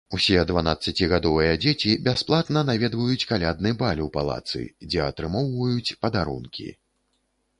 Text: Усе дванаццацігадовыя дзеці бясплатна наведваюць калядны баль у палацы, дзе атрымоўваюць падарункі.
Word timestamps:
Усе 0.17 0.37
дванаццацігадовыя 0.49 1.51
дзеці 1.65 1.91
бясплатна 2.07 2.63
наведваюць 2.69 3.27
калядны 3.33 3.75
баль 3.83 4.01
у 4.05 4.07
палацы, 4.17 4.63
дзе 4.89 5.05
атрымоўваюць 5.09 5.95
падарункі. 6.07 6.67